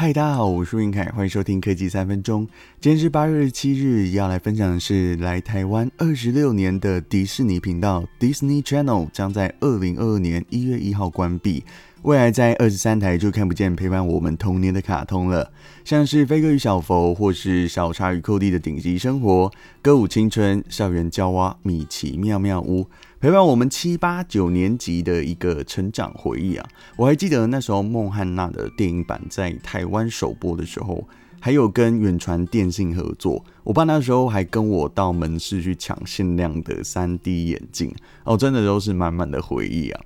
[0.00, 2.48] 嗨，大家好，我是云凯，欢迎收听科技三分钟。
[2.80, 11.62] 今天是八月七日，要来分享的是来台湾二十六年的迪士尼频道 Disney Channel 将在二零二二年一月一号关闭。
[12.02, 15.52] 未来在二十三台就看不见陪伴我们童年的卡通了，
[15.84, 19.52] 像是飞哥与小佛，或是小查与寇弟的顶级生活、
[19.82, 22.86] 歌舞青春、校园娇娃、米奇妙妙屋，
[23.20, 26.66] 陪伴我们七八九年级的一个成长回忆啊！
[26.96, 31.06] 我还记得那时候孟汉娜的电影版在台湾首播的时候，
[31.38, 40.00] 还有跟远传电信合作，我爸那时候还跟我到门市去抢限量的 3D 眼镜哦，真的都是满满的回忆啊！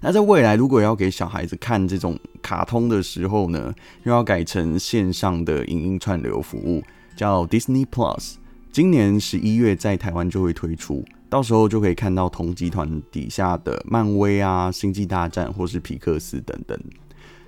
[0.00, 6.82] 那在未来，如果要给小孩子看这种卡通的时候呢，又要改成线上的影音串流服务，
[7.16, 8.34] 叫 Disney Plus。
[8.70, 16.78] 今年十一月在台湾就会推出，到时候就可以看到同集团底下的漫威啊、星际大战或是皮克斯等等。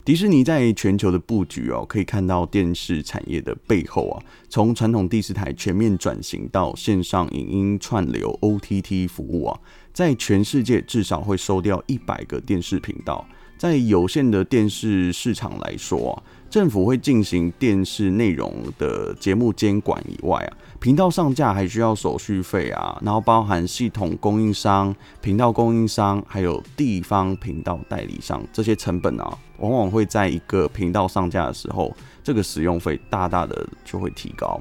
[0.07, 9.59] 迪士尼在全球的布局哦，可以看到电视产业的背后啊，从传统电视台全面转型到线上影音串流 OTT 服务啊，
[9.93, 13.27] 在全世界至少会收掉一百个电视频道。
[13.59, 34.61] 在有限的电视市场来说啊，政府会进行电视内容的节目监管以外啊，频道上架还需要手续费啊，然后包含系统供应商、频道供应商，还有地方频道代理商这些成本啊，往往会在一个频道上架的时候，这个使用费大大的就会提高。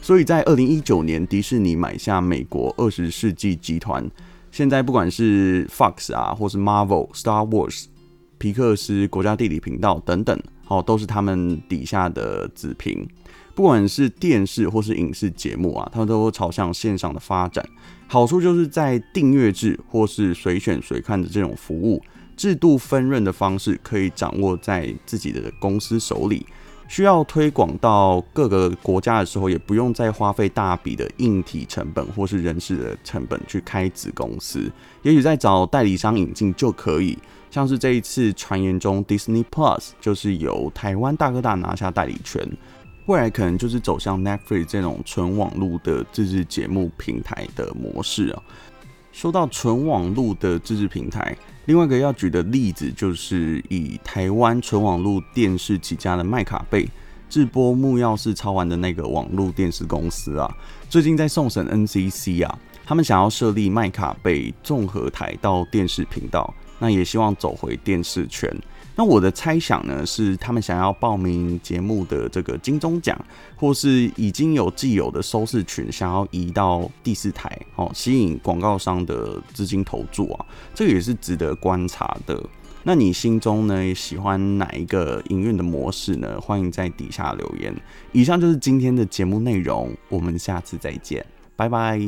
[0.00, 4.10] 所以在二零一九年，迪士尼买下美国二十世纪集团，
[4.50, 7.84] 现在不管是 Fox 啊，或是 Marvel、Star Wars。
[8.40, 13.06] 皮克斯、国家地理频道等等，好，都是他们底下的子频。
[13.54, 17.62] 不管是电视或是影视节目啊，他们都朝向线上的发展。
[18.08, 22.02] 好处就是在订阅制或是随选随看的这种服务
[22.34, 26.46] 制度分润的方式，可以掌握在自己的公司手里。
[26.90, 34.68] 需要推广到各个国家的时候，也不用再花费大笔的硬体成本或是人事的成本去开子公司，
[35.02, 37.16] 也许再找代理商引进就可以。
[37.48, 42.44] 像是这一次传言中，Disney Plus 就是由台湾大哥大拿下代理权，
[43.06, 48.42] 未来可能就是走向 Netflix 这种纯网络的自制节目平台的模式啊。
[49.12, 56.88] 说到纯网络的自制平台，另外一个要举的例子就是以台湾纯网络电视起家的麦卡贝，
[57.28, 60.48] 智播木曜4超玩的那个网络电视公司啊，
[60.88, 68.48] 最近在送审 NCC 啊，他们想要设立麦卡贝综合台到电视频道，那也希望走回电视圈。
[69.00, 73.18] 那我的猜想呢，是他们想要报名节目的这个金钟奖，
[73.56, 80.44] 或是已经有既有的收视群，想要移到第四台，哦，吸引广告商的资金投注啊，
[80.74, 82.38] 这个也是值得观察的。
[82.82, 86.38] 那你心中呢，喜欢哪一个营运的模式呢？
[86.38, 87.74] 欢迎在底下留言。
[88.12, 91.24] 以上就是今天的节目内容，我们下次再见，
[91.56, 91.98] 拜拜。